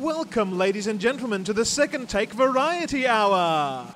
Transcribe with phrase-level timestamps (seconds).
[0.00, 3.92] Welcome, ladies and gentlemen, to the Second Take Variety Hour.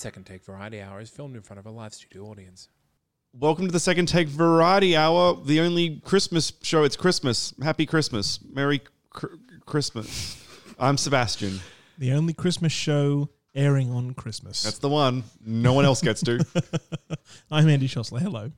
[0.00, 2.68] Second take variety hour is filmed in front of a live studio audience.
[3.34, 6.84] Welcome to the second take variety hour, the only Christmas show.
[6.84, 7.52] It's Christmas.
[7.62, 8.40] Happy Christmas.
[8.50, 9.26] Merry cr-
[9.66, 10.42] Christmas.
[10.78, 11.60] I'm Sebastian.
[11.98, 14.62] The only Christmas show airing on Christmas.
[14.62, 15.22] That's the one.
[15.44, 16.44] No one else gets to.
[17.50, 18.20] I'm Andy Schossler.
[18.20, 18.50] Hello.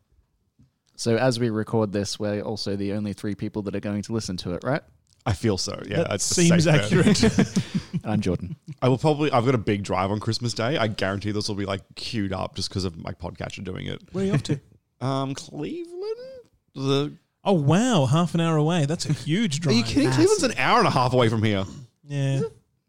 [0.94, 4.12] So as we record this, we're also the only three people that are going to
[4.12, 4.82] listen to it, right?
[5.24, 5.80] I feel so.
[5.86, 6.84] Yeah, that seems safe bet.
[6.84, 7.58] accurate.
[8.04, 8.56] I'm Jordan.
[8.80, 9.30] I will probably.
[9.30, 10.76] I've got a big drive on Christmas Day.
[10.76, 14.02] I guarantee this will be like queued up just because of my podcatcher doing it.
[14.12, 14.60] Where are you off to?
[15.00, 16.16] Um, Cleveland.
[16.76, 17.12] The
[17.44, 18.06] Oh, wow.
[18.06, 18.86] Half an hour away.
[18.86, 19.74] That's a huge drive.
[19.74, 20.12] are you kidding?
[20.12, 21.64] Cleveland's an hour and a half away from here.
[22.04, 22.42] Yeah.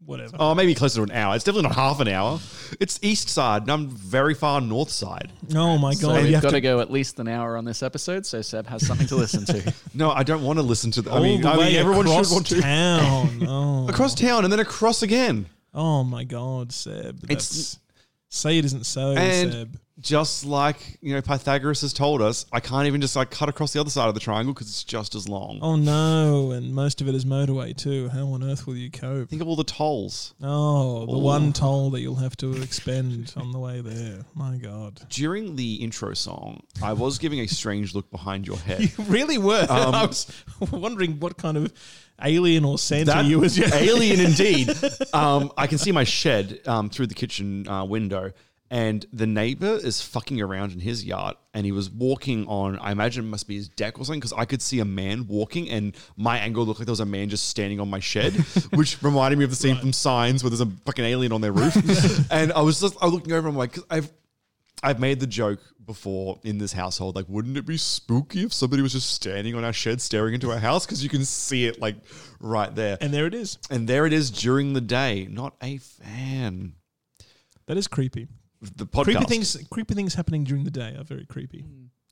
[0.06, 0.36] Whatever.
[0.38, 1.34] Oh, maybe closer to an hour.
[1.34, 2.38] It's definitely not half an hour.
[2.78, 5.32] It's east side, and I'm very far north side.
[5.54, 6.16] Oh, my So God.
[6.16, 8.42] you we've have got to to go at least an hour on this episode, so
[8.42, 9.72] Seb has something to listen to.
[9.94, 11.02] No, I don't want to listen to.
[11.02, 12.60] The, I all mean, the I way mean, everyone should across want to.
[12.60, 13.46] town.
[13.48, 13.88] Oh.
[13.88, 15.46] across town and then across again.
[15.72, 17.24] oh, my God, Seb.
[17.30, 17.78] It's- That's,
[18.28, 19.78] say it isn't so, And Seb.
[20.00, 23.72] Just like you know, Pythagoras has told us, I can't even just like cut across
[23.72, 25.60] the other side of the triangle because it's just as long.
[25.62, 26.50] Oh, no.
[26.50, 28.08] And most of it is motorway, too.
[28.08, 29.28] How on earth will you cope?
[29.28, 31.18] Think of all the tolls Oh, the Oh.
[31.18, 34.24] one toll that you'll have to expend on the way there.
[34.34, 35.00] My God.
[35.10, 36.62] during the intro song.
[36.82, 38.80] I was giving a strange look behind your head.
[38.98, 39.66] You really were.
[39.70, 40.26] Um, I was
[40.72, 41.72] wondering what kind of
[42.22, 43.58] alien or Santa you was.
[43.60, 44.70] alien indeed.
[45.12, 48.32] Um, I can see my shed um, through the kitchen uh, window,
[48.70, 52.78] and the neighbor is fucking around in his yard, and he was walking on.
[52.78, 55.26] I imagine it must be his deck or something, because I could see a man
[55.26, 58.32] walking, and my angle looked like there was a man just standing on my shed,
[58.74, 61.52] which reminded me of the scene from Signs where there's a fucking alien on their
[61.52, 61.76] roof.
[62.30, 64.10] and I was just I was looking over, I'm like, 'cause I've
[64.82, 68.82] I've made the joke before in this household, like, wouldn't it be spooky if somebody
[68.82, 70.84] was just standing on our shed staring into our house?
[70.86, 71.96] Because you can see it like
[72.40, 72.96] right there.
[73.00, 73.58] And there it is.
[73.70, 75.26] And there it is during the day.
[75.30, 76.74] Not a fan.
[77.66, 78.28] That is creepy.
[78.76, 79.04] The podcast.
[79.04, 79.56] Creepy things.
[79.70, 81.64] Creepy things happening during the day are very creepy.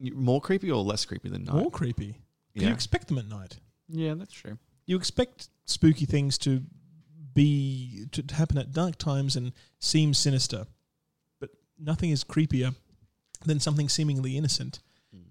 [0.02, 0.14] Mm.
[0.14, 1.54] More creepy or less creepy than night?
[1.54, 2.16] More creepy.
[2.54, 2.68] Yeah.
[2.68, 3.58] You expect them at night.
[3.88, 4.58] yeah, that's true.
[4.86, 6.62] You expect spooky things to
[7.34, 10.66] be to, to happen at dark times and seem sinister,
[11.40, 12.74] but nothing is creepier
[13.44, 14.80] than something seemingly innocent.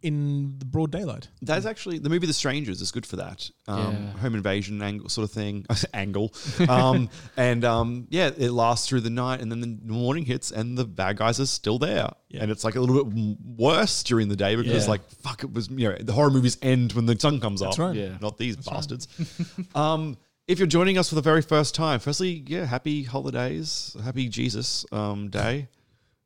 [0.01, 1.27] In the broad daylight.
[1.41, 3.49] That's actually the movie The Strangers is good for that.
[3.67, 3.79] Um,
[4.13, 4.19] Yeah.
[4.21, 5.65] Home invasion angle sort of thing.
[5.93, 6.33] angle.
[6.67, 10.77] Um, and um, yeah, it lasts through the night and then the morning hits and
[10.77, 12.09] the bad guys are still there.
[12.29, 12.41] Yeah.
[12.43, 14.89] And it's like a little bit worse during the day because Yeah.
[14.91, 17.77] like, fuck, it was, you know, the horror movies end when the sun comes That's
[17.77, 17.87] up.
[17.87, 17.95] right.
[17.95, 18.17] Yeah.
[18.21, 19.07] Not these bastards.
[19.75, 20.17] um,
[20.47, 24.85] if you're joining us for the very first time, firstly, yeah, happy holidays, happy Jesus
[24.91, 25.67] um, Day.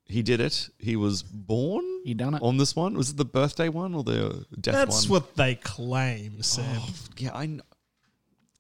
[0.08, 0.70] He did it.
[0.78, 1.84] He was born.
[2.04, 2.42] He done it.
[2.44, 2.94] on this one.
[2.96, 5.22] Was it the birthday one or the death That's one?
[5.22, 6.64] what they claim, Seb.
[6.68, 7.46] Oh, yeah, I.
[7.48, 7.62] kn-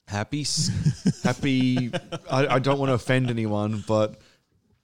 [0.07, 0.45] Happy,
[1.23, 1.91] happy.
[2.29, 4.21] I, I don't want to offend anyone, but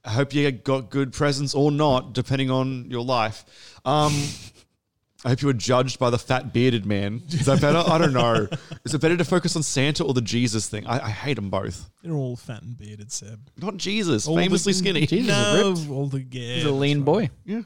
[0.04, 3.46] I hope you got good presents or not, depending on your life.
[3.86, 4.14] Um,
[5.24, 7.22] I hope you were judged by the fat bearded man.
[7.30, 7.84] Is that better?
[7.86, 8.48] I don't know.
[8.86, 10.88] Is it better to focus on Santa or the Jesus thing?
[10.88, 11.90] I, I hate them both.
[12.02, 13.40] They're all fat and bearded, Seb.
[13.58, 15.06] Not Jesus, All the- famously skinny.
[15.06, 15.90] Jesus is no, ripped.
[15.92, 17.06] all the yeah, He's a lean right.
[17.06, 17.30] boy.
[17.46, 17.62] Yeah.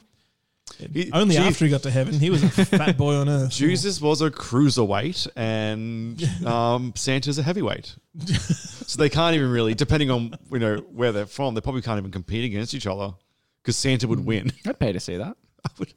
[0.92, 3.52] He- Only Je- after he got to heaven, he was a fat boy on earth.
[3.52, 7.96] Jesus was a cruiserweight and um, Santa's a heavyweight.
[8.26, 12.00] so they can't even really, depending on you know where they're from, they probably can't
[12.00, 13.14] even compete against each other
[13.62, 14.52] because Santa would win.
[14.66, 15.38] I'd pay to see that.
[15.66, 15.94] I would-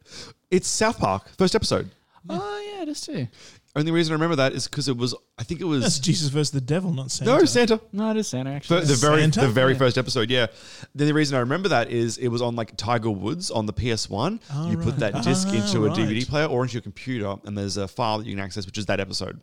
[0.50, 1.90] it's South Park, first episode.
[2.28, 3.28] Oh yeah, it is too.
[3.76, 6.28] Only reason I remember that is because it was, I think it That's was, Jesus
[6.30, 7.30] versus the devil, not Santa.
[7.38, 7.80] no, Santa.
[7.92, 8.84] No, it is Santa actually.
[8.86, 9.42] the very Santa?
[9.42, 9.78] the very Yeah.
[9.78, 10.46] first episode, yeah.
[10.94, 13.72] Then the reason I remember that is it was on like Tiger Woods on the
[13.72, 14.40] PS1.
[14.52, 15.12] Oh, you put right.
[15.12, 15.96] that disc Ah, into a right.
[15.96, 18.78] DVD player or into your computer, and there's a file that you can access, which
[18.78, 19.40] is that episode.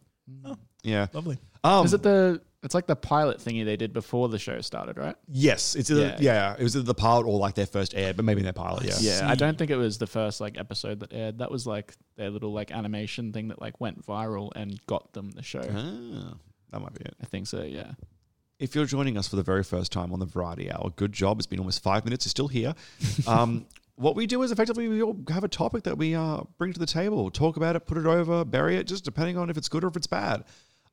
[0.83, 1.07] Yeah.
[1.13, 1.37] Lovely.
[1.63, 2.41] Um, Is it the?
[2.65, 5.15] It's like the pilot thingy they did before the show started, right?
[5.27, 6.17] Yes, it's either, Yeah.
[6.19, 6.55] yeah.
[6.57, 8.83] It was either the pilot or like their first air, but maybe their pilot.
[8.85, 8.95] Yeah.
[8.99, 11.37] Yeah, I don't think it was the first like episode that aired.
[11.37, 15.31] That was like their little like animation thing that like went viral and got them
[15.31, 15.61] the show.
[15.63, 16.33] Ah,
[16.71, 17.15] that might be it.
[17.21, 17.61] I think so.
[17.63, 17.91] Yeah.
[18.57, 21.37] If you're joining us for the very first time on the Variety Hour, good job.
[21.39, 22.25] It's been almost five minutes.
[22.25, 22.73] You're still here.
[23.27, 23.67] Um,
[23.97, 26.79] what we do is effectively we all have a topic that we uh, bring to
[26.79, 29.69] the table, talk about it, put it over, bury it, just depending on if it's
[29.69, 30.43] good or if it's bad.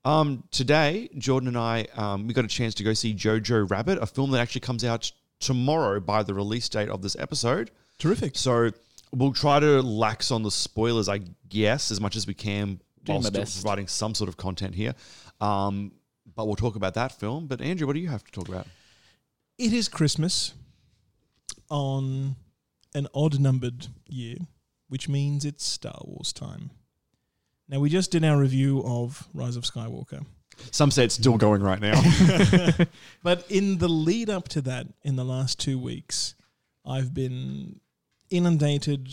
[0.04, 3.98] Um, today, Jordan and I, um, we got a chance to go see Jojo Rabbit,
[4.02, 7.70] a film that actually comes out tomorrow by the release date of this episode.
[7.98, 8.36] Terrific.
[8.36, 8.70] So
[9.12, 13.16] we'll try to lax on the spoilers, I guess, as much as we can, Doing
[13.16, 13.62] while still best.
[13.62, 14.94] providing some sort of content here.
[15.40, 15.92] Um,
[16.34, 17.46] but we'll talk about that film.
[17.46, 18.66] But Andrew, what do you have to talk about?
[19.58, 20.54] It is Christmas
[21.70, 22.34] on
[22.94, 24.36] an odd numbered year,
[24.88, 26.70] which means it's Star Wars time.
[27.72, 30.26] Now, we just did our review of Rise of Skywalker.
[30.70, 31.98] Some say it's still going right now.
[33.22, 36.34] But in the lead up to that, in the last two weeks,
[36.84, 37.80] I've been
[38.28, 39.08] inundated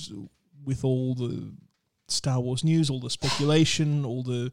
[0.66, 1.54] with all the
[2.10, 4.52] Star Wars news, all the speculation, all the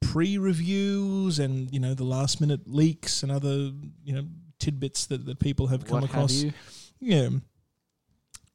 [0.00, 3.72] pre-reviews, and you know the last-minute leaks and other
[4.04, 4.24] you know
[4.58, 6.42] tidbits that, that people have come What across.
[6.42, 6.52] Have
[7.00, 7.16] you?
[7.16, 7.28] Yeah.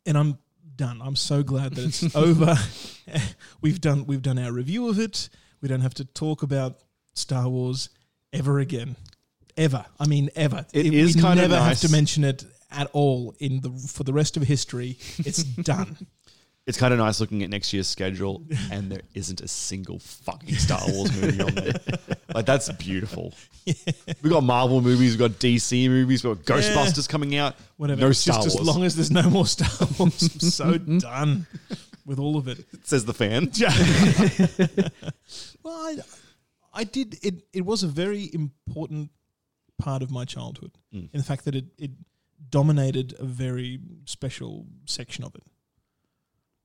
[0.06, 0.38] And I'm
[0.75, 1.02] done.
[1.02, 2.56] I'm so glad that it's over.
[3.62, 5.30] we've done we've done our review of it.
[5.62, 6.80] We don't have to talk about
[7.14, 7.90] Star Wars
[8.31, 8.96] ever again.
[9.56, 9.86] Ever.
[10.00, 10.66] I mean ever.
[10.74, 14.14] It we is kinda never have to mention it at all in the for the
[14.14, 14.98] rest of history.
[15.20, 16.08] It's done.
[16.65, 20.56] It's kind of nice looking at next year's schedule, and there isn't a single fucking
[20.56, 21.74] Star Wars movie on there.
[22.33, 23.33] Like that's beautiful.
[24.21, 27.56] We got Marvel movies, we got DC movies, we got Ghostbusters coming out.
[27.77, 28.01] Whatever.
[28.01, 28.68] No Star just Wars.
[28.69, 29.69] as long as there's no more Star
[30.00, 30.21] Wars.
[30.24, 31.48] I'm so done
[32.06, 32.66] with all of it.
[32.83, 33.50] says the fan.
[33.54, 33.71] Yeah.
[35.63, 35.98] Well, I,
[36.74, 37.18] I did.
[37.24, 39.12] It, it was a very important
[39.77, 41.09] part of my childhood Mm.
[41.13, 41.92] in the fact that it, it
[42.50, 45.44] dominated a very special section of it.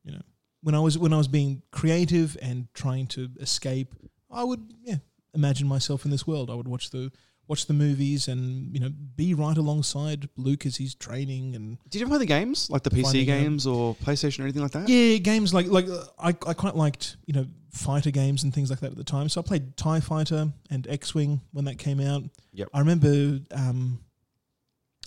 [0.09, 0.23] You know,
[0.63, 3.95] when I was when I was being creative and trying to escape,
[4.31, 4.97] I would yeah
[5.35, 6.51] imagine myself in this world.
[6.51, 7.13] I would watch the
[7.47, 11.99] watch the movies and you know be right alongside Luke as he's training and Did
[12.01, 13.39] you ever play the games, like the PC Finding out.
[13.39, 14.89] games or PlayStation or anything like that?
[14.89, 15.87] Yeah, games like like
[16.19, 19.29] I I quite liked you know fighter games and things like that at the time.
[19.29, 22.23] So I played Tie Fighter and X Wing when that came out.
[22.55, 22.69] Yep.
[22.73, 23.41] I remember.
[23.53, 24.01] Um,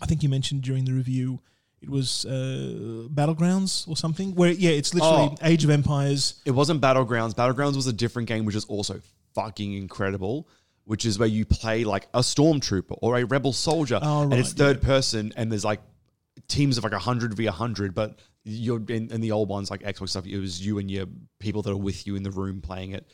[0.04, 1.42] I think you mentioned during the review
[1.82, 4.36] it was uh, Battlegrounds or something.
[4.36, 5.48] Where yeah, it's literally Oh.
[5.48, 6.36] Age of Empires.
[6.46, 7.34] It wasn't Battlegrounds.
[7.34, 9.02] Battlegrounds was a different game, which is also
[9.36, 10.48] fucking incredible.
[10.86, 14.50] Which is where you play like a stormtrooper or a rebel soldier, Oh, and it's
[14.50, 15.80] right, third person, and there's like
[16.48, 17.94] teams of like hundred v hundred.
[17.94, 20.26] But you're in, in the old ones like Xbox stuff.
[20.26, 21.06] It was you and your
[21.40, 23.06] people that are with you in the room playing it,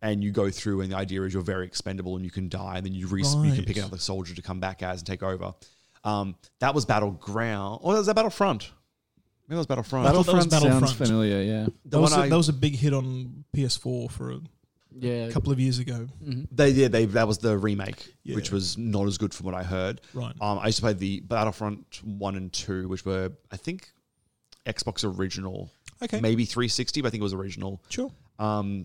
[0.00, 0.80] and you go through.
[0.80, 3.22] And the idea is you're very expendable, and you can die, and then you re-
[3.22, 5.52] you can pick another soldier to come back as and take over.
[6.04, 8.70] Um, that was Battleground, or was that Battlefront?
[9.46, 10.06] Maybe that was Battlefront.
[10.06, 11.08] I thought that was Battlefront sounds Battlefront.
[11.08, 11.42] familiar.
[11.42, 11.64] Yeah.
[11.64, 14.40] The That was, a, I- that was a big hit on PS4 for a
[14.98, 15.30] Yeah.
[15.30, 16.06] couple of years ago.
[16.24, 16.46] Mhm.
[16.52, 18.36] They yeah they that was the remake, Yeah.
[18.36, 20.00] which was not as good from what I heard.
[20.14, 20.34] Right.
[20.40, 23.92] Um, I used to play the Battlefront one and two, which were I think
[24.66, 25.70] Xbox original,
[26.02, 26.20] Okay.
[26.20, 27.82] maybe 360, but I think it was original.
[27.88, 28.10] Sure.
[28.38, 28.84] Um,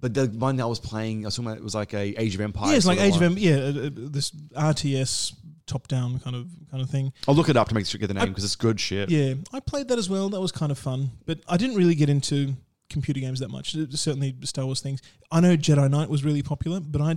[0.00, 2.20] but the one that I was playing, I was talking about, it was like a
[2.20, 2.70] Age of Empires.
[2.70, 3.22] yeah, it's like sort Age of.
[3.22, 3.42] Empires.
[3.44, 5.32] Yeah, uh, uh, this RTS
[5.66, 7.12] top-down kind of kind of thing.
[7.28, 9.10] I'll look it up to make sure get the name because it's good shit.
[9.10, 10.28] Yeah, I played that as well.
[10.28, 12.54] That was kind of fun, but I didn't really get into
[12.90, 13.74] computer games that much.
[13.90, 15.00] Certainly Star Wars things.
[15.30, 17.16] I know Jedi Knight was really popular, but I,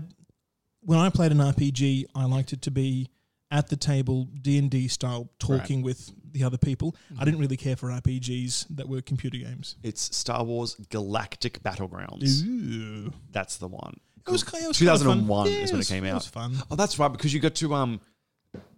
[0.82, 3.10] when I played an RPG, I liked it to be
[3.52, 6.96] at the table, D and D style, talking with the other people.
[7.20, 9.76] I didn't really care for RPGs that were computer games.
[9.84, 12.44] It's Star Wars Galactic Battlegrounds.
[12.46, 13.12] Ooh.
[13.32, 14.00] That's the one.
[14.28, 14.88] It was, it was kind of fun.
[14.88, 16.16] 2001 Yeah, is when it was- came It out.
[16.16, 16.56] was fun.
[16.72, 18.02] Oh, that's right, because you got to um,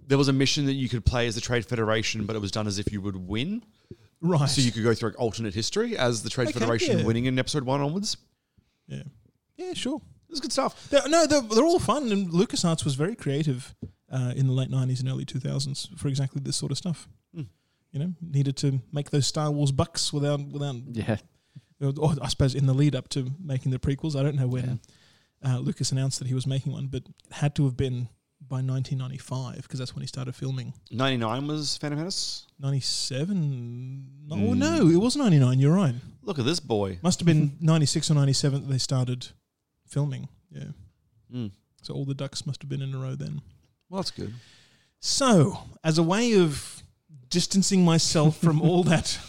[0.08, 2.52] there was a mission that you could play as the Trade Federation, but it was
[2.52, 3.64] done as if you would win.
[4.22, 4.50] Right.
[4.50, 7.06] So you could go through like alternate history as the Trade Okay, Federation yeah.
[7.06, 8.18] winning in episode one onwards.
[8.88, 9.04] yeah.
[9.58, 9.98] Yeah, sure.
[10.30, 10.90] It was good stuff.
[10.90, 13.74] They're, no, they're, they're all fun, and LucasArts was very creative
[14.12, 17.08] uh, in the late '90s and early 2000s for exactly this sort of stuff.
[17.34, 17.44] Hmm.
[17.92, 20.76] You know, needed to make those Star Wars bucks without without.
[20.92, 21.18] Yeah.
[21.82, 24.80] Or I suppose in the lead up to making the prequels, I don't know when
[25.46, 28.10] uh, Lucas announced that he was making one, but it had to have been
[28.50, 30.74] by 1995 because that's when he started filming.
[30.92, 32.48] 99 was Phantom Menace.
[32.60, 34.08] 97?
[34.27, 34.60] No, Hmm.
[34.60, 35.60] no, it was 99.
[35.60, 35.96] You're right.
[36.24, 37.00] Look at this boy.
[37.01, 39.27] Must have been 96 or 97 that they started
[39.88, 40.27] filming.
[40.51, 40.72] Yeah.
[41.34, 41.51] Mm.
[41.82, 43.42] So all the ducks must have been in a row then.
[43.89, 44.34] Well, that's good.
[45.00, 46.82] So, as a way of
[47.30, 49.20] distancing myself from all that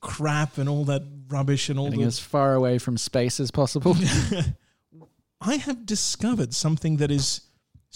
[0.00, 3.50] crap and all that rubbish and all Getting the as far away from space as
[3.50, 3.96] possible.
[5.40, 7.40] I have discovered something that is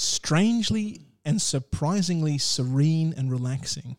[0.01, 3.97] strangely and surprisingly serene and relaxing,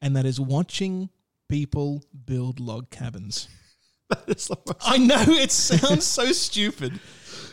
[0.00, 1.10] and that is watching
[1.48, 3.48] people build log cabins.
[4.80, 7.00] I know it sounds so stupid,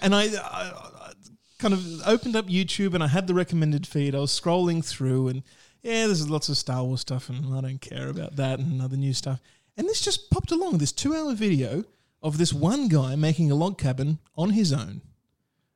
[0.01, 0.71] and I, I,
[1.01, 1.13] I
[1.59, 4.15] kind of opened up YouTube and I had the recommended feed.
[4.15, 5.43] I was scrolling through, and
[5.81, 8.97] yeah, there's lots of Star Wars stuff, and I don't care about that and other
[8.97, 9.41] new stuff.
[9.75, 11.83] And this just popped along this two-hour video
[12.21, 15.01] of this one guy making a log cabin on his own,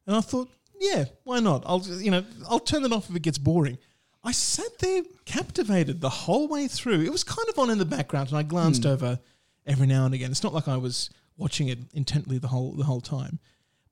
[0.05, 1.63] and I thought, yeah, why not?
[1.65, 3.77] I'll you know I'll turn it off if it gets boring.
[4.23, 7.01] I sat there captivated the whole way through.
[7.01, 8.89] It was kind of on in the background, and I glanced hmm.
[8.89, 9.19] over
[9.65, 10.31] every now and again.
[10.31, 13.39] It's not like I was watching it intently the whole the whole time,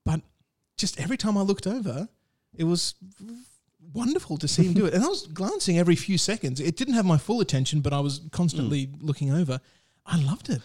[0.04, 0.22] but
[0.78, 2.10] just every time I looked over,
[2.54, 2.96] it was
[3.94, 4.94] wonderful to see him do it.
[4.94, 6.60] And I was glancing every few seconds.
[6.60, 9.06] It didn't have my full attention, but I was constantly hmm.
[9.06, 9.62] looking over.
[10.06, 10.62] I loved it.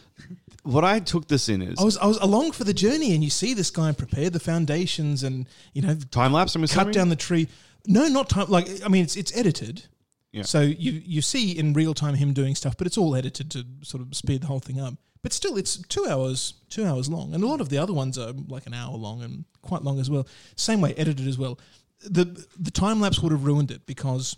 [0.63, 3.25] What I took this in is I was I was along for the journey, and
[3.25, 6.55] you see this guy prepare the foundations, and you know time lapse.
[6.55, 6.87] I'm assuming?
[6.87, 7.49] cut down the tree.
[7.87, 8.49] No, not time.
[8.49, 9.85] Like I mean, it's it's edited.
[10.33, 10.43] Yeah.
[10.43, 13.65] So you you see in real time him doing stuff, but it's all edited to
[13.83, 14.95] sort of speed the whole thing up.
[15.23, 18.19] But still, it's two hours two hours long, and a lot of the other ones
[18.19, 20.27] are like an hour long and quite long as well.
[20.57, 21.59] Same way edited as well.
[22.01, 24.37] The the time lapse would have ruined it because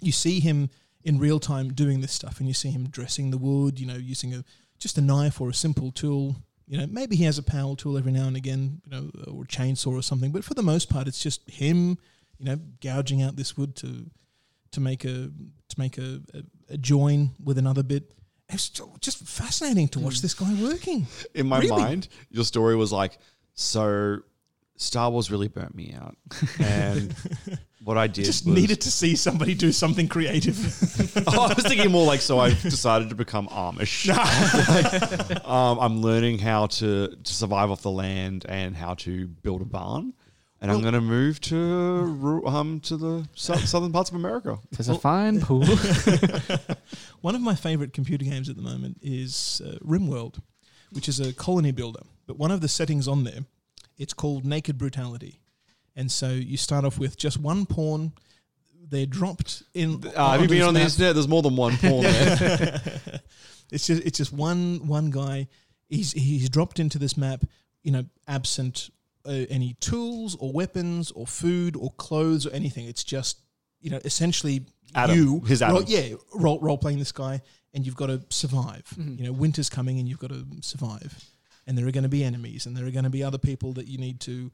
[0.00, 0.70] you see him
[1.04, 3.80] in real time doing this stuff, and you see him dressing the wood.
[3.80, 4.44] You know, using a
[4.78, 6.36] just a knife or a simple tool.
[6.66, 9.44] You know, maybe he has a power tool every now and again, you know, or
[9.44, 10.32] a chainsaw or something.
[10.32, 11.98] But for the most part, it's just him,
[12.38, 14.10] you know, gouging out this wood to
[14.72, 15.30] to make a
[15.68, 18.12] to make a, a, a join with another bit.
[18.50, 18.70] It's
[19.00, 20.22] just fascinating to watch hmm.
[20.22, 21.06] this guy working.
[21.34, 21.82] in my Really?
[21.82, 23.18] mind, your story was like,
[23.54, 24.20] so
[24.78, 26.16] Star Wars really burnt me out,
[26.60, 27.14] and
[27.82, 30.56] what I did Just was, needed to see somebody do something creative.
[31.26, 34.08] Oh, I was thinking more like, so I decided to become Amish.
[35.28, 39.62] Like, um, I'm learning how to, to survive off the land and how to build
[39.62, 40.14] a barn.
[40.60, 44.58] And I'm going to move to ru- um to the sou- southern parts of America.
[44.72, 45.64] There's a fine pool.
[47.20, 50.40] One of my favorite computer games at the moment is uh, RimWorld,
[50.90, 52.02] which is a colony builder.
[52.26, 53.40] But one of the settings on there,
[53.98, 55.40] it's called Naked Brutality.
[55.96, 58.12] And so you start off with just one pawn.
[58.90, 60.02] They're dropped in.
[60.16, 61.14] Uh, have you been this on the internet?
[61.14, 62.80] There's more than one pawn there.
[63.70, 65.46] It's just it's just one one guy.
[65.90, 67.44] He's he's dropped into this map,
[67.82, 68.88] you know, absent
[69.26, 72.86] uh, any tools or weapons or food or clothes or anything.
[72.86, 73.40] It's just
[73.82, 74.64] you know essentially
[74.94, 75.16] Adam.
[75.16, 75.76] you, His Adam.
[75.76, 77.42] role- yeah, role role playing this guy,
[77.74, 78.84] and you've got to survive.
[78.98, 79.16] Mm-hmm.
[79.18, 81.22] You know, winter's coming, and you've got to survive.
[81.68, 83.74] And there are going to be enemies, and there are going to be other people
[83.74, 84.50] that you need to,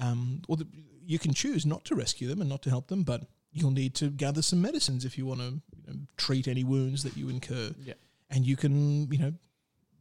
[0.00, 0.66] um, or the,
[1.06, 3.94] you can choose not to rescue them and not to help them, but you'll need
[3.94, 7.28] to gather some medicines if you want to you know, treat any wounds that you
[7.30, 7.94] incur Yeah.
[8.28, 9.32] and you can you know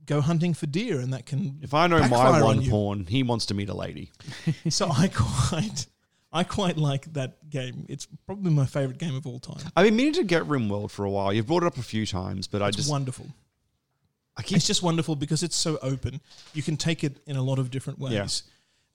[0.05, 2.69] go hunting for deer and that can If I know my backfire on one you.
[2.72, 4.12] porn, he wants to meet a lady.
[4.69, 5.86] so i quite
[6.34, 9.95] i quite like that game it's probably my favorite game of all time I've been
[9.95, 11.31] meaning to get RimWorld for a while.
[11.31, 13.34] You've brought it up a few times, but I just wonderful I
[14.43, 16.19] keep it's just wonderful because it's so open
[16.53, 18.43] you can take it in a lot of different ways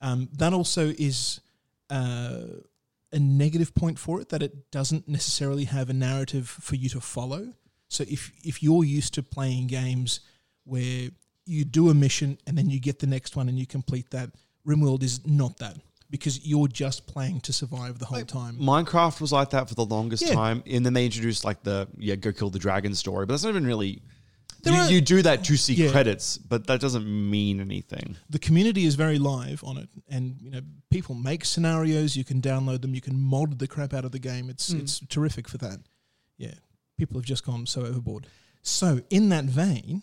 [0.02, 1.40] um, that also is
[1.90, 2.40] uh,
[3.12, 7.00] a negative point for it that it doesn't necessarily have a narrative for you to
[7.00, 7.52] follow
[7.88, 10.20] so if if you're used to playing games
[10.64, 11.08] where
[11.46, 14.30] you do a mission and then you get the next one and you complete that
[14.66, 15.76] rimworld is not that
[16.10, 19.84] because you're just playing to survive the whole time Minecraft was like that for the
[19.84, 20.34] longest Yeah.
[20.34, 23.44] time, and then they introduced like the yeah, go kill the dragon story, but that's
[23.44, 24.02] not even really.
[24.62, 25.90] There You, are- you do that to see Yeah.
[25.90, 28.16] credits, but that doesn't mean anything.
[28.28, 32.40] the community is very live on it and you know people make scenarios you can
[32.40, 34.78] download them you can mod the crap out of the game it's hmm.
[34.80, 35.78] it's terrific for that
[36.38, 36.54] yeah
[36.98, 38.26] people have just gone so overboard
[38.62, 40.02] so in that vein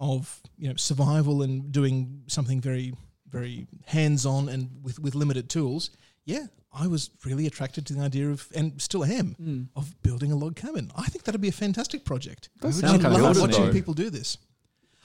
[0.00, 2.92] of you know survival and doing something very
[3.28, 5.90] very hands-on and with with limited tools
[6.24, 10.36] yeah i was really attracted to the idea of and still am of building a
[10.36, 13.72] log cabin i think that'd be a fantastic project Does I love cool, watching though.
[13.72, 14.36] people do this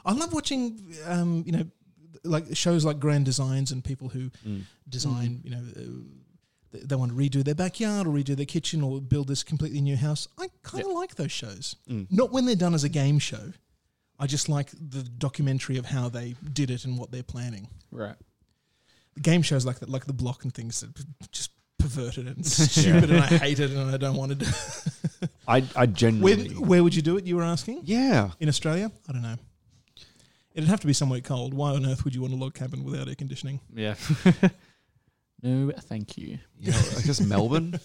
[0.05, 1.65] I love watching, um, you know,
[2.25, 4.31] like shows like Grand Designs and people who
[4.89, 5.81] design, you know, uh,
[6.73, 9.79] they, they want to redo their backyard or redo their kitchen or build this completely
[9.79, 10.27] new house.
[10.37, 11.77] I kind of like those shows.
[12.09, 13.53] Not when they're done as a game show.
[14.19, 17.69] I just like the documentary of how they did it and what they're planning.
[17.91, 18.15] right.
[19.15, 20.89] The game shows like that, like the block and things that
[21.31, 21.51] just
[21.93, 24.45] perverted and stupid, and I hate it and I don't want to do.
[24.45, 25.29] it.
[25.47, 27.25] I I Where, genuinely where would you do it?
[27.25, 28.31] You were asking yeah.
[28.39, 28.91] in Australia.
[29.07, 29.35] I don't know.
[30.53, 31.53] It'd have to be somewhere cold.
[31.53, 33.59] Why on earth would you want a log cabin without air conditioning?
[33.73, 33.95] Yeah.
[35.41, 36.37] no, thank you.
[36.59, 37.79] Yeah, I guess Melbourne.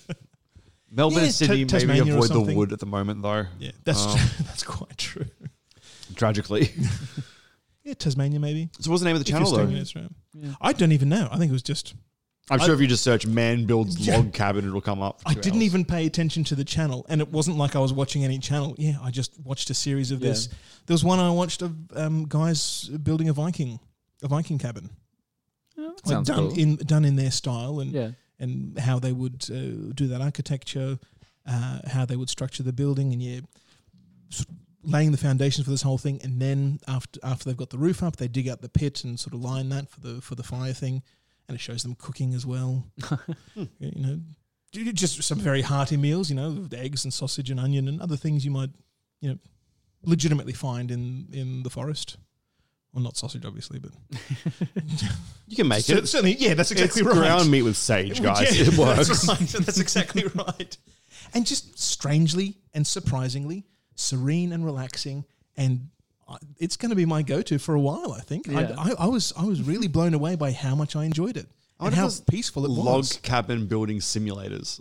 [0.90, 3.46] Melbourne Yeah, and Sydney Ta- maybe avoid the wood at the moment though.
[3.58, 5.26] Yeah, that's Um, that's quite true.
[6.14, 6.70] Tragically.
[7.84, 8.68] Yeah, Tasmania maybe.
[8.80, 9.62] so what's the name of the If channel though?
[9.62, 10.10] in Australia.
[10.60, 11.26] I don't even know.
[11.30, 11.94] I think it was just
[12.50, 14.16] I'm sure if you just search "man builds Yeah.
[14.16, 15.20] log cabin," it'll come up.
[15.26, 15.62] I didn't hours.
[15.64, 18.74] even pay attention to the channel, and it wasn't like I was watching any channel.
[18.78, 20.48] Yeah, I just watched a series of this.
[20.86, 23.78] There was one I watched of um, guys building a Viking,
[24.22, 24.90] a Viking cabin,
[25.76, 26.58] like done cool.
[26.58, 28.10] in done in their style, and Yeah.
[28.38, 30.98] and how they would uh, do that architecture,
[31.46, 33.40] uh, how they would structure the building, and yeah,
[34.30, 36.20] sort of laying the foundations for this whole thing.
[36.22, 39.18] And then after after they've got the roof up, they dig out the pit and
[39.20, 41.02] sort of line that for the for the fire thing,
[41.48, 42.84] and it shows them cooking as well.
[43.54, 43.66] you
[44.02, 44.20] know,
[44.72, 46.28] ju- just some very hearty meals.
[46.30, 48.70] You know, with eggs and sausage and onion and other things you might
[49.20, 49.38] you know
[50.04, 52.16] legitimately find in in the forest.
[52.92, 53.90] Well, not sausage, obviously, but
[55.46, 56.08] You can make it.
[56.08, 57.16] certainly, yeah, that's exactly it's right.
[57.18, 58.58] ground meat with sage, guys.
[58.58, 59.08] Yeah, it works.
[59.08, 59.64] That's, right.
[59.66, 60.76] that's exactly right.
[61.34, 65.26] And just strangely and surprisingly serene and relaxing,
[65.56, 65.97] and I-
[66.58, 68.12] it's going to be my go-to for a while.
[68.12, 68.46] I think.
[68.46, 68.74] Yeah.
[68.78, 71.46] I, I, I was I was really blown away by how much I enjoyed it
[71.80, 73.14] and how peaceful it Log was.
[73.14, 74.80] Log cabin building simulators.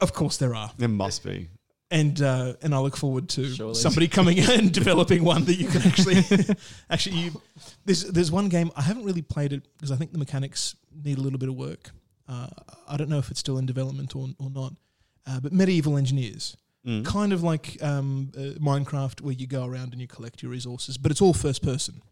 [0.00, 1.48] Of course, there are, There must be.
[1.90, 3.74] and uh, and I look forward to Surely.
[3.74, 6.22] somebody coming in and developing one that you can actually
[6.90, 7.16] actually.
[7.16, 7.42] You,
[7.84, 11.18] there's there's one game I haven't really played it because I think the mechanics need
[11.18, 11.90] a little bit of work.
[12.28, 12.46] Uh,
[12.88, 14.74] I don't know if it's still in development or or not.
[15.26, 17.04] Uh, but medieval engineers, Mm.
[17.04, 20.98] kind of like um, uh, Minecraft, where you go around and you collect your resources,
[20.98, 22.02] but it's all first person,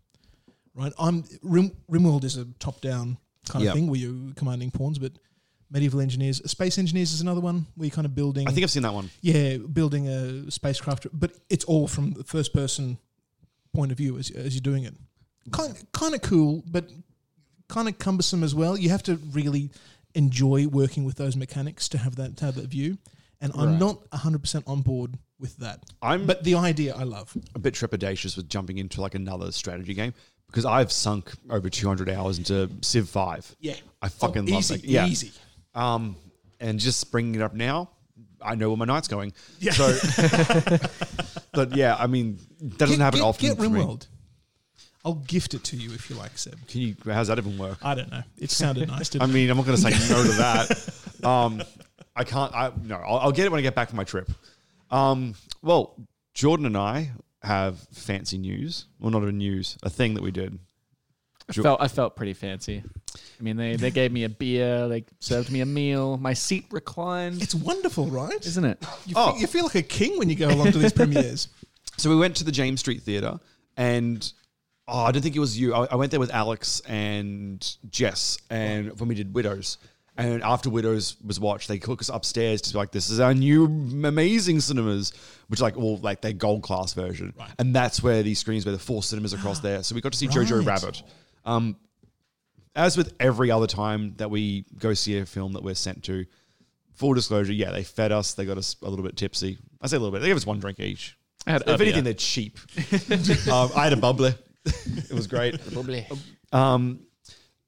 [0.76, 0.92] right?
[0.96, 3.72] I'm Rim, Rimworld is a top down kind Yep.
[3.72, 5.12] of thing where you're commanding pawns, but
[5.72, 8.46] medieval engineers, space engineers is another one where you're kind of building.
[8.46, 9.10] I think I've seen that one.
[9.22, 12.98] Yeah, building a spacecraft, but it's all from the first person
[13.74, 14.94] point of view as, as you're doing it.
[15.50, 16.88] Kind kind of cool, but
[17.68, 18.76] kind of cumbersome as well.
[18.78, 19.70] You have to really
[20.14, 22.98] enjoy working with those mechanics to have that to have that view.
[23.40, 23.78] And I'm Right.
[23.80, 25.82] not 100% on board with that.
[26.02, 27.34] I'm But the idea I love.
[27.54, 30.12] a bit trepidatious with jumping into like another strategy game
[30.46, 33.56] because I've sunk over 200 hours into Civ 5.
[33.60, 33.76] Yeah.
[34.02, 34.84] I fucking Oh, love easy, that.
[34.84, 35.06] Yeah.
[35.06, 35.32] easy.
[35.74, 36.16] Um,
[36.58, 37.88] and just bringing it up now,
[38.42, 39.32] I know where my night's going.
[39.58, 39.72] Yeah.
[39.72, 39.96] So,
[41.52, 43.48] but yeah, I mean, that doesn't happen get, often.
[43.48, 43.80] Get for me.
[43.80, 44.06] Rimworld.
[45.04, 46.66] I'll gift it to you if you like, Seb.
[46.68, 46.94] Can you?
[47.06, 47.78] How's that even work?
[47.82, 48.22] I don't know.
[48.36, 49.08] It sounded nice.
[49.10, 49.32] Didn't I it?
[49.32, 50.94] mean, I'm not going to say no to that.
[51.20, 51.60] Um,
[52.16, 52.54] I can't.
[52.54, 52.96] I no.
[52.96, 54.30] I'll, I'll get it when I get back from my trip.
[54.90, 55.94] Um, well,
[56.34, 57.10] Jordan and I
[57.42, 58.86] have fancy news.
[58.98, 60.58] Well, not a news, a thing that we did.
[61.48, 62.82] I felt I felt pretty fancy.
[63.40, 66.66] I mean, they, they gave me a beer, they served me a meal, my seat
[66.70, 68.44] reclined, it's wonderful, right?
[68.46, 68.78] isn't it?
[69.06, 69.32] You, Oh.
[69.32, 71.48] feel, you feel like a king when you go along to these premieres.
[71.96, 73.40] So we went to the James Street Theatre,
[73.76, 74.30] and
[74.86, 75.74] oh, I don't think it was you.
[75.74, 79.78] I, I went there with Alex and Jess, and when we did Widows.
[80.20, 83.34] And after Widows was watched, they took us upstairs to be like, "This is our
[83.34, 85.12] new amazing cinemas,"
[85.48, 88.78] which like all like their gold class version, and that's where these screens were the
[88.78, 89.82] four cinemas across there.
[89.82, 91.02] So we got to see Jojo Rabbit.
[91.44, 91.76] Um,
[92.76, 96.26] as with every other time that we go see a film that we're sent to,
[96.94, 98.34] full disclosure, yeah, they fed us.
[98.34, 99.58] They got us a little bit tipsy.
[99.80, 100.20] I say a little bit.
[100.20, 101.16] They gave us one drink each.
[101.46, 101.86] I had If a beer.
[101.86, 102.58] anything, they're cheap.
[103.50, 104.36] um, I had a bubbler.
[104.64, 105.58] it was great.
[106.52, 107.00] Um,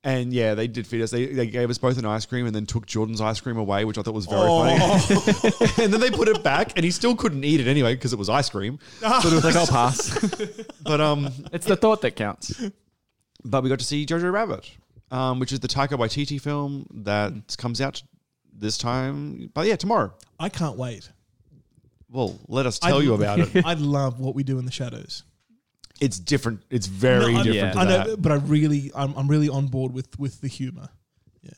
[0.05, 1.11] and yeah, they did feed us.
[1.13, 3.85] They, they gave us both an ice cream and then took Jordan's ice cream away,
[3.85, 4.75] which I thought was very funny.
[5.85, 8.19] and then they put it back, and he still couldn't eat it anyway because it
[8.19, 8.79] was ice cream.
[9.01, 10.19] So it was like, I'll pass.
[10.83, 12.61] But um, it's the thought that counts.
[13.45, 14.71] but we got to see Jojo Rabbit,
[15.11, 18.03] um, which is the Taika Waititi film that comes out
[18.53, 19.51] this time.
[19.55, 20.13] But yeah, tomorrow.
[20.41, 21.11] I can't wait.
[22.11, 23.65] Well, let us tell I'd- you about it.
[23.65, 25.23] I love what we do in the shadows.
[26.03, 26.63] It's different.
[26.71, 27.55] It's very No, I- different.
[27.55, 27.73] Yeah.
[27.73, 30.89] to I know, but I really, I'm, I'm really on board with with the humor.
[31.43, 31.51] Yeah.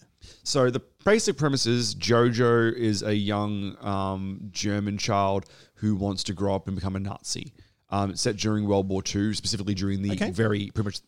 [0.42, 6.32] So the basic premise is Jojo is a young um, German child who wants to
[6.34, 7.52] grow up and become a Nazi.
[7.90, 10.30] Um, it's set during World War II, specifically during the Okay.
[10.30, 11.00] very pretty much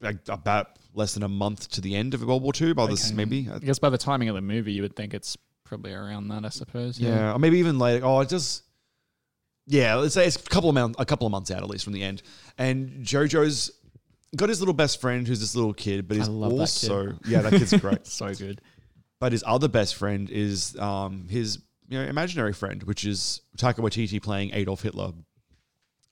[0.00, 2.72] like about less than a month to the end of World War II.
[2.74, 5.36] By this maybe, I guess by the timing of the movie, you would think it's
[5.64, 7.00] probably around that, I suppose.
[7.00, 8.04] yeah, or maybe even later.
[8.06, 8.62] Oh, it just
[9.66, 9.94] yeah.
[9.96, 11.92] Let's say it's a couple of months, a couple of months out at least from
[11.92, 12.22] the end.
[12.58, 13.70] And Jojo's
[14.34, 16.90] got his little best friend who's this little kid, but he's love that kid.
[16.90, 18.06] also yeah, that kid's great.
[18.06, 18.60] So good.
[19.18, 23.76] But his other best friend is um, his you know imaginary friend, which is Taika
[23.76, 25.12] Waititi playing Adolf Hitler.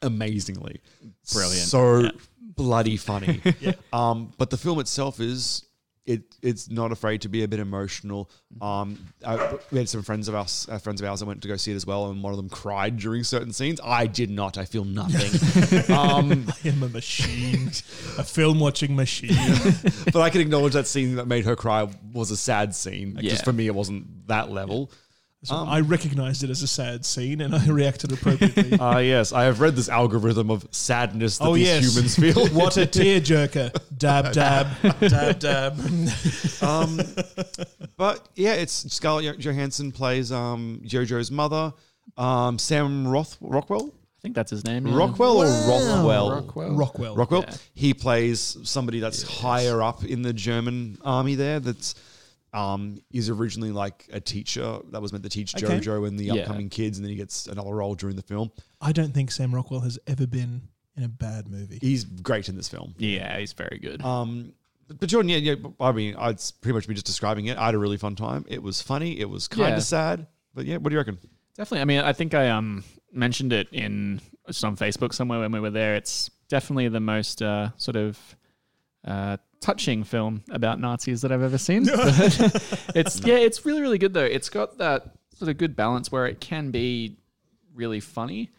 [0.02, 0.80] Amazingly,
[1.32, 1.66] Brilliant.
[1.68, 2.10] so Yeah.
[2.40, 3.40] bloody funny.
[3.92, 5.64] um, but the film itself is
[6.06, 8.30] it it's not afraid to be a bit emotional.
[8.60, 11.48] Um, I, we had some friends of us, uh, friends of ours, that went to
[11.48, 13.80] go see it as well, and one of them cried during certain scenes.
[13.82, 14.58] I did not.
[14.58, 15.90] I feel nothing.
[15.96, 17.68] um, I am a machine,
[18.18, 19.34] a film watching machine.
[20.12, 23.14] but I can acknowledge that scene that made her cry was a sad scene.
[23.14, 23.44] Like, Just Yeah.
[23.44, 24.90] for me, it wasn't that level.
[25.44, 28.78] So Um, I recognized it as a sad scene and I reacted appropriately.
[28.80, 32.48] Ah, yes, I have read this algorithm of sadness that oh these yes, humans feel.
[32.54, 33.70] what a tearjerker!
[33.98, 34.68] Dab dab
[35.00, 35.78] dab dab.
[36.62, 37.00] um,
[37.96, 41.72] but yeah, it's Scarlett Johansson plays um, Jojo's mother.
[42.16, 44.86] Um, Sam Roth Rockwell, I think that's his name.
[44.86, 44.96] yeah.
[44.96, 46.30] Rockwell or Rothwell?
[46.30, 46.70] Rockwell.
[46.76, 47.16] Rockwell.
[47.16, 47.44] Rockwell.
[47.48, 47.56] Yeah.
[47.74, 51.60] He plays somebody that's higher up in the German army there.
[51.60, 51.94] That's
[52.54, 55.78] um, is originally like a teacher that was meant to teach Okay.
[55.80, 56.34] Jojo and the Yeah.
[56.34, 58.50] upcoming kids, and then he gets another role during the film.
[58.80, 60.62] I don't think Sam Rockwell has ever been
[60.96, 61.78] in a bad movie.
[61.82, 62.94] He's great in this film.
[62.98, 64.00] Yeah, he's very good.
[64.02, 64.52] Um,
[64.86, 65.54] but, but Jordan, yeah, yeah.
[65.80, 67.58] I mean, I'd pretty much be just describing it.
[67.58, 68.44] I had a really fun time.
[68.48, 69.18] It was funny.
[69.18, 69.78] It was kind of Yeah.
[69.80, 70.26] sad.
[70.54, 71.18] But yeah, what do you reckon?
[71.56, 71.80] Definitely.
[71.80, 75.70] I mean, I think I um mentioned it in some Facebook somewhere when we were
[75.70, 75.94] there.
[75.96, 78.18] It's definitely the most uh, sort of
[79.04, 81.84] uh, touching film about Nazis that I've ever seen.
[82.94, 84.24] It's yeah, it's really really good though.
[84.24, 87.16] It's got that sort of good balance where it can be
[87.74, 88.50] really funny,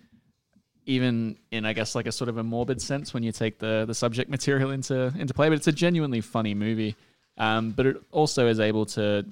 [0.86, 3.86] even in I guess like a sort of a morbid sense when you take the
[3.86, 5.48] the subject material into into play.
[5.48, 6.96] But it's a genuinely funny movie.
[7.38, 9.26] Um, but it also is able to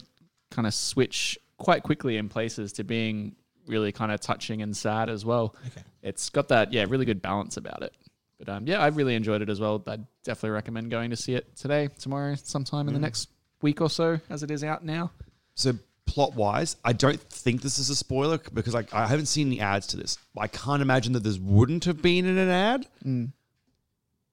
[0.52, 5.10] kind of switch quite quickly in places to being really kind of touching and sad
[5.10, 5.56] as well.
[5.68, 5.82] Okay.
[6.04, 7.94] It's got that yeah really good balance about it.
[8.40, 9.82] But um, yeah, I really enjoyed it as well.
[9.88, 13.30] I'd definitely recommend going to see it today, tomorrow, sometime in the next
[13.62, 15.12] week or so, as it is out now.
[15.56, 15.74] So
[16.06, 19.62] plot wise, I don't think this is a spoiler because like I haven't seen the
[19.62, 20.18] ads to this.
[20.38, 22.88] I can't imagine that this wouldn't have been in an ad.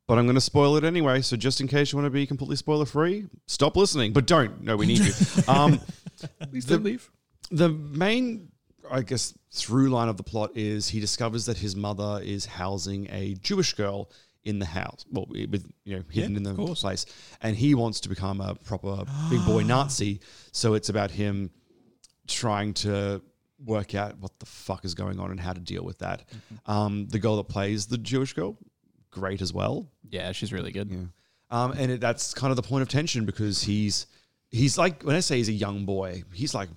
[0.06, 1.20] But I'm going to spoil it anyway.
[1.22, 4.12] So just in case you want to be completely spoiler free, stop listening.
[4.12, 4.60] But don't.
[4.60, 5.12] No, we need you.
[5.46, 5.80] Um,
[6.50, 7.08] Please don't leave.
[7.50, 8.49] the main,
[8.90, 13.08] I guess, through line of the plot is he discovers that his mother is housing
[13.10, 14.10] a Jewish girl
[14.44, 15.04] in the house.
[15.10, 17.06] Well, with you know hidden Yeah, in the place,
[17.42, 20.20] and he wants to become a proper big boy Nazi.
[20.52, 21.50] So it's about him
[22.26, 23.22] trying to
[23.64, 26.24] work out what the fuck is going on and how to deal with that.
[26.66, 28.56] Um, the girl that plays the Jewish girl,
[29.10, 29.90] great as well.
[30.08, 30.90] Yeah, she's really good.
[30.90, 30.98] Yeah.
[31.50, 34.06] Um, and it, that's kind of the point of tension because he's
[34.50, 36.68] he's like when I say he's a young boy, he's like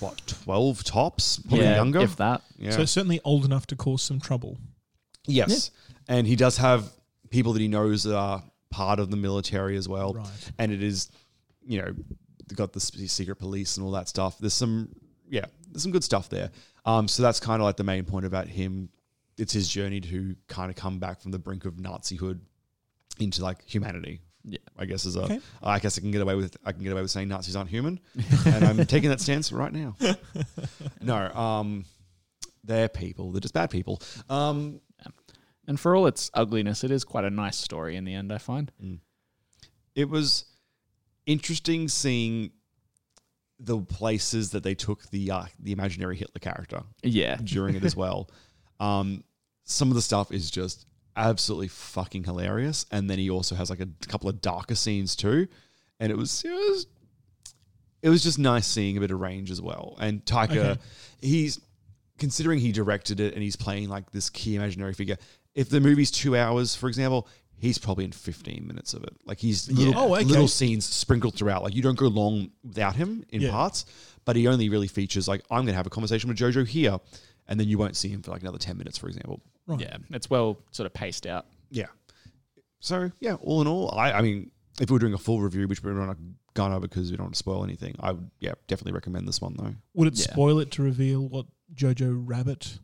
[0.00, 2.00] what twelve tops, probably Yeah, younger.
[2.00, 2.42] if that.
[2.58, 2.70] yeah.
[2.72, 4.58] So certainly old enough to cause some trouble.
[5.26, 5.70] yes,
[6.08, 6.90] and he does have
[7.30, 10.14] people that he knows that are part of the military as well.
[10.14, 10.50] Right.
[10.58, 11.10] And it is,
[11.66, 11.94] you know,
[12.54, 14.38] got the secret police and all that stuff.
[14.38, 14.88] There's some,
[15.28, 16.50] yeah, there's some good stuff there.
[16.84, 18.88] Um, so that's kind of like the main point about him.
[19.38, 22.40] It's his journey to kind of come back from the brink of Nazihood
[23.18, 24.20] into like humanity.
[24.44, 24.58] Yeah.
[24.76, 25.22] I guess is a.
[25.22, 25.40] Okay.
[25.62, 26.56] I guess I can get away with.
[26.64, 28.00] I can get away with saying Nazis aren't human,
[28.46, 29.96] and I'm taking that stance right now.
[31.00, 31.84] No, um,
[32.64, 33.32] they're people.
[33.32, 34.00] They're just bad people.
[34.30, 34.80] Um,
[35.66, 38.38] And for all its ugliness, it is quite a nice story in the end, I
[38.38, 38.70] find.
[39.94, 40.44] it was
[41.26, 42.50] interesting seeing
[43.60, 47.36] the places that they took the uh, the imaginary Hitler character Yeah.
[47.36, 48.28] during it as well.
[48.80, 49.22] Um,
[49.64, 50.84] some of the stuff is just
[51.16, 55.48] absolutely fucking hilarious, and then he also has like a couple of darker scenes too,
[56.00, 56.86] and it was it was
[58.02, 59.96] it was just nice seeing a bit of range as well.
[60.00, 60.80] And Taika, Okay.
[61.20, 61.60] he's
[62.18, 65.16] considering he directed it and he's playing like this key imaginary figure.
[65.54, 69.14] If the movie's two hours, for example, he's probably in 15 minutes of it.
[69.24, 70.24] Like he's little, Oh, okay.
[70.24, 71.62] little scenes sprinkled throughout.
[71.62, 73.50] Like you don't go long without him in Yeah.
[73.52, 73.84] parts,
[74.24, 76.98] but he only really features like I'm going to have a conversation with Jojo here,
[77.52, 79.42] and then you won't see him for like another 10 minutes, for example.
[79.66, 79.80] Right.
[79.82, 79.98] Yeah.
[80.10, 81.44] It's well sort of paced out.
[81.70, 81.86] Yeah.
[82.80, 85.68] So yeah, all in all, I, I mean, if we were doing a full review,
[85.68, 86.16] which we're not
[86.54, 89.54] gonna because we don't want to spoil anything, I would yeah definitely recommend this one
[89.58, 89.74] though.
[89.94, 90.32] Would it Yeah.
[90.32, 92.78] spoil it to reveal what Jojo Rabbit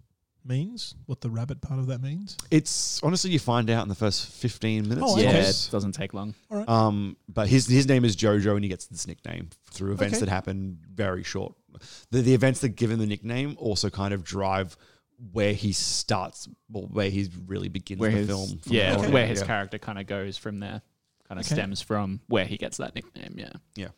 [0.48, 0.94] means?
[1.06, 2.36] What the rabbit part of that means?
[2.50, 5.06] It's honestly you find out in the first 15 minutes.
[5.08, 5.40] Oh, Yeah, okay.
[5.40, 6.34] it doesn't take long.
[6.50, 6.68] All right.
[6.68, 10.24] Um, but his his name is Jojo, and he gets this nickname through events Okay.
[10.24, 11.54] that happen very short.
[12.10, 14.76] The the events that give him the nickname also kind of drive
[15.32, 18.48] where he starts, well, where he really begins Where the his, film.
[18.60, 19.12] from yeah, the point.
[19.12, 19.46] where his Yeah.
[19.46, 20.80] character kind of goes from there.
[21.28, 21.56] Kind of Okay.
[21.56, 23.34] stems from where he gets that nickname.
[23.36, 23.52] Yeah.
[23.76, 23.88] Yeah.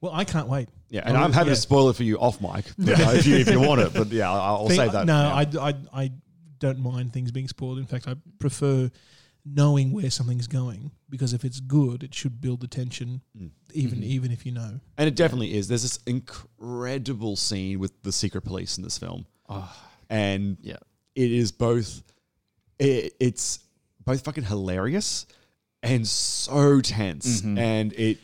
[0.00, 0.68] Well, I can't wait.
[0.88, 1.54] Yeah, and Oh, I'm happy yeah.
[1.54, 3.92] to spoil it for you off mic but, if you if you want it.
[3.94, 5.06] But yeah, I'll, I'll save that.
[5.06, 5.14] No.
[5.16, 6.10] I, I, I
[6.58, 7.78] don't mind things being spoiled.
[7.78, 8.90] In fact, I prefer
[9.46, 13.50] knowing where something's going because if it's good, it should build the tension, Mm.
[13.72, 14.04] even Mm-hmm.
[14.04, 14.80] even if you know.
[14.98, 15.68] And it definitely is.
[15.68, 19.26] There's this incredible scene with the secret police in this film.
[20.08, 20.76] And Yeah.
[21.14, 22.02] it is both
[22.78, 23.60] it, it's
[24.04, 25.26] both fucking hilarious
[25.82, 28.18] and so tense and it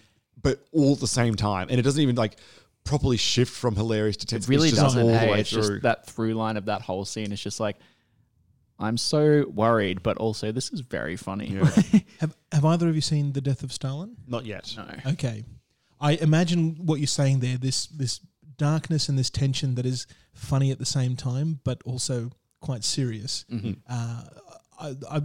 [0.47, 1.67] but all at the same time.
[1.71, 2.37] And it doesn't even like
[2.85, 4.45] properly shift from hilarious to tense.
[4.47, 5.03] It really it's just doesn't.
[5.03, 5.63] all the Hey, way it's through.
[5.63, 7.33] just that through line of that whole scene.
[7.33, 7.77] It's just like,
[8.79, 11.49] I'm so worried, but also this is very funny.
[11.49, 11.65] Yeah.
[12.21, 14.17] Have Have either of you seen The Death of Stalin?
[14.29, 14.73] Not yet.
[14.77, 15.13] no.
[15.13, 15.45] Okay,
[16.01, 17.57] I imagine what you're saying there.
[17.57, 18.21] This this
[18.59, 22.31] darkness and this tension that is funny at the same time, but also
[22.61, 23.45] quite serious.
[23.89, 24.23] Uh,
[24.79, 25.21] I, I,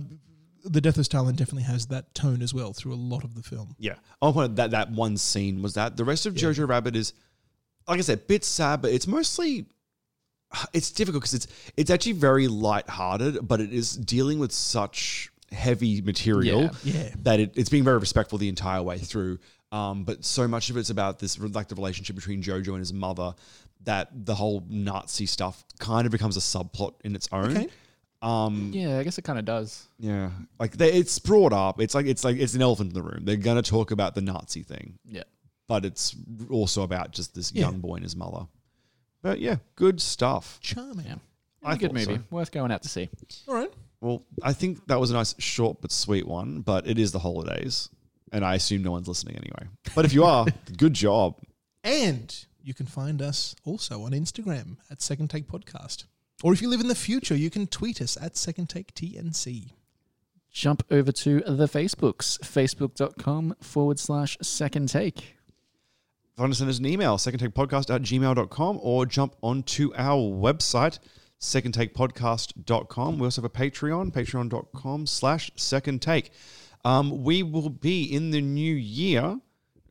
[0.64, 3.44] the Death of Stalin definitely has that tone as well through a lot of the
[3.44, 3.76] film.
[3.80, 5.98] Yeah, I want that that one scene was that.
[5.98, 7.14] The rest of Jojo Rabbit is,
[7.88, 9.66] like I said, a bit sad, but it's mostly.
[10.74, 11.48] It's difficult because it's
[11.78, 16.70] it's actually very light-hearted, but it is dealing with such heavy material Yeah.
[16.84, 17.10] Yeah.
[17.24, 19.40] that it, it's being very respectful the entire way through.
[19.72, 22.92] Um, but so much of it's about this like the relationship between Jojo and his
[22.92, 23.34] mother
[23.86, 27.52] that the whole Nazi stuff kind of becomes a subplot in its own.
[27.52, 27.70] Okay.
[28.22, 29.88] Um, Yeah, I guess it kind of does.
[30.00, 30.30] yeah,
[30.60, 31.82] like they, it's brought up.
[31.82, 33.26] It's like it's like it's an elephant in the room.
[33.26, 35.24] They're gonna talk about the Nazi thing, Yeah.
[35.68, 36.16] but it's
[36.50, 37.62] also about just this Yeah.
[37.62, 38.46] young boy and his mother.
[39.24, 40.60] But yeah, good stuff.
[40.62, 41.06] Charming.
[41.06, 41.16] Yeah.
[41.64, 42.12] I a good thought so.
[42.12, 42.24] movie.
[42.32, 43.10] Worth going out to see.
[43.48, 43.72] All right.
[44.02, 46.62] Well, I think that was a nice, short but sweet one.
[46.62, 47.90] But it is the holidays,
[48.32, 49.68] and I assume no one's listening anyway.
[49.96, 50.46] But if you are,
[50.78, 51.36] good job.
[51.84, 56.06] And you can find us also on Instagram at Second Take Podcast.
[56.44, 59.74] Or if you live in the future, you can tweet us at Second Take TNC.
[60.52, 65.38] Jump over to the Facebooks, facebook.com forward slash second take.
[66.36, 71.00] Find us send us an email, secondtakepodcast at gmail.com, or jump onto our website,
[71.40, 73.20] secondtakepodcast.com.
[73.20, 76.32] We also have a Patreon, patreon.com slash second take.
[76.84, 79.40] Um, we will be in the new year,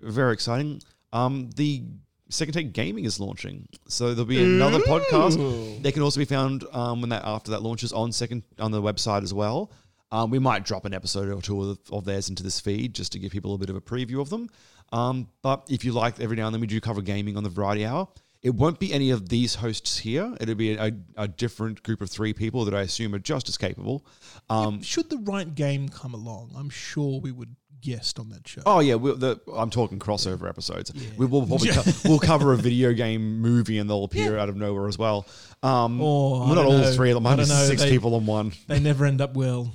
[0.00, 0.82] very exciting.
[1.12, 1.84] Um, the
[2.30, 5.82] Second Take Gaming is launching, so there'll be another podcast.
[5.82, 8.80] They can also be found um, when that after that launches on second on the
[8.80, 9.72] website as well.
[10.12, 13.12] Um, we might drop an episode or two of, of theirs into this feed just
[13.12, 14.48] to give people a bit of a preview of them.
[14.92, 17.50] Um, but if you like, every now and then we do cover gaming on the
[17.50, 18.08] Variety Hour.
[18.42, 20.34] It won't be any of these hosts here.
[20.40, 23.58] It'll be a, a different group of three people that I assume are just as
[23.58, 24.06] capable.
[24.48, 28.62] Um, Should the right game come along, I'm sure we would guest on that show.
[28.66, 30.92] Oh yeah, we'll, the, I'm talking crossover episodes.
[31.16, 34.56] We will probably co- we'll cover a video game movie and they'll appear out of
[34.56, 35.26] nowhere as well.
[35.62, 37.26] Um, Or, not all know, three of them.
[37.26, 38.52] I don't know, six they- people on one.
[38.66, 39.72] They never end up well.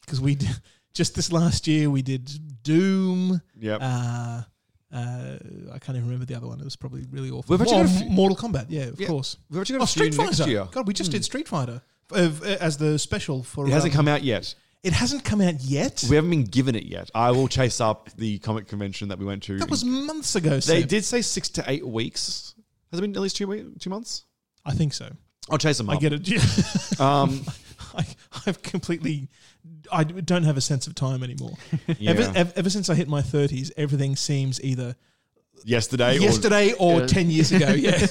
[0.00, 0.48] Because we did,
[0.94, 2.30] just this last year, we did
[2.62, 3.40] Doom.
[3.58, 3.80] Yep.
[3.82, 4.42] Uh,
[4.90, 5.36] uh,
[5.72, 6.60] I can't even remember the other one.
[6.60, 7.54] It was probably really awful.
[7.56, 9.36] We've actually Oh, got Mortal Kombat, yeah, of Yeah, course.
[9.50, 10.68] we've actually got oh, Street Fighter.
[10.70, 11.82] God, we just did Street Fighter
[12.14, 13.66] as the special for.
[13.66, 14.54] It hasn't um, come out yet.
[14.84, 16.04] It hasn't come out yet.
[16.08, 17.10] We haven't been given it yet.
[17.14, 19.58] I will chase up the comic convention that we went to.
[19.58, 20.50] that was months ago.
[20.50, 20.88] they Seb.
[20.88, 22.54] did say six to eight weeks.
[22.92, 24.24] Has it been at least two weeks, two months?
[24.64, 25.10] I think so.
[25.50, 25.96] I'll chase them up.
[25.96, 26.30] I get it.
[27.00, 27.44] Um,
[27.94, 28.04] I,
[28.46, 29.28] I've completely.
[29.92, 31.52] I don't have a sense of time anymore.
[31.98, 32.10] Yeah.
[32.10, 34.94] Ever, ever, ever since I hit my thirties, everything seems either
[35.64, 36.18] yesterday.
[36.18, 37.06] or- yesterday or Yeah.
[37.06, 37.68] ten years ago.
[37.76, 38.06] Yeah.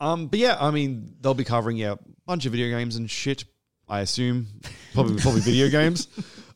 [0.00, 3.08] Um, but yeah, I mean, they'll be covering yeah, a bunch of video games and
[3.10, 3.44] shit.
[3.92, 4.46] I assume
[4.94, 6.08] probably probably video games.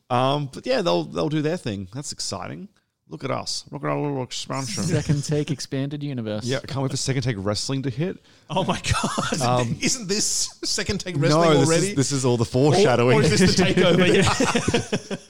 [0.09, 1.87] Um, but yeah, they'll they'll do their thing.
[1.93, 2.69] That's exciting.
[3.09, 3.65] Look at us.
[3.71, 4.83] Look at our little expansion.
[4.83, 6.45] Second take expanded universe.
[6.45, 8.17] Yeah, I can't wait for second take wrestling to hit.
[8.49, 9.41] oh my god!
[9.43, 11.87] Um, Isn't this second take wrestling no, this already?
[11.89, 13.19] is, this is all the or, foreshadowing.
[13.19, 15.11] or is this the takeover?
[15.11, 15.17] Yeah.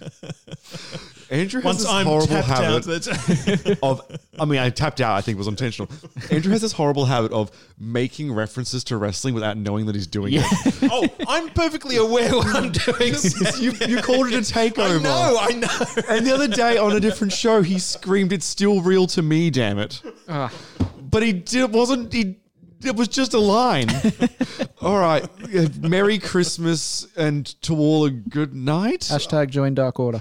[1.30, 4.00] Andrew has Once this I'm horrible tapped out, habit that's of.
[4.38, 5.16] I mean, I tapped out.
[5.16, 5.90] I think was intentional.
[6.30, 10.34] Andrew has this horrible habit of making references to wrestling without knowing that he's doing
[10.36, 10.44] it.
[10.84, 13.14] oh, I'm perfectly aware what I'm doing.
[13.58, 15.00] you, you called it a takeover.
[15.00, 16.04] I know, I know.
[16.08, 19.50] And the other day on a different show, he screamed, "It's still real to me,
[19.50, 20.52] damn it!" Ah.
[21.00, 21.62] But he did.
[21.62, 22.12] It wasn't.
[22.12, 22.38] He.
[22.84, 23.88] It was just a line.
[24.82, 25.26] all right.
[25.80, 29.00] Merry Christmas and to all a good night.
[29.00, 30.20] Hashtag join Dark Order.